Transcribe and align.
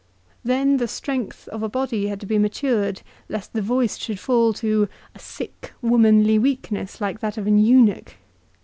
Then 0.43 0.77
the 0.77 0.87
strength 0.87 1.47
of 1.49 1.71
body 1.71 2.07
had 2.07 2.19
to 2.21 2.25
be 2.25 2.39
matured, 2.39 3.03
lest 3.29 3.53
the 3.53 3.61
voice 3.61 3.97
should 3.99 4.19
fall 4.19 4.51
to" 4.53 4.89
a 5.15 5.19
sick, 5.19 5.73
womanly 5.79 6.39
weakness, 6.39 6.99
like 6.99 7.19
that 7.19 7.37
of 7.37 7.45
an 7.45 7.59
eunuch." 7.59 8.15